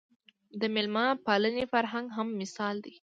د 0.59 0.61
مېلمه 0.73 1.05
پالنې 1.25 1.63
فرهنګ 1.73 2.07
هم 2.17 2.27
مثال 2.41 2.75
دی 2.85 2.95